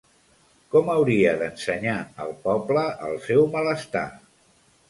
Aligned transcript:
Com 0.75 0.87
hauria 0.93 1.33
d'ensenyar 1.41 1.99
el 2.25 2.33
poble 2.47 2.87
el 3.09 3.15
seu 3.29 3.47
malestar? 3.59 4.07